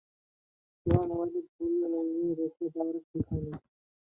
তোমার 0.85 1.05
মোবাইল 1.09 1.35
ভুলে 1.51 1.87
রেখে 2.39 2.65
যাওয়াটা 2.73 3.01
ঠিক 3.09 3.25
হয়নি। 3.29 3.51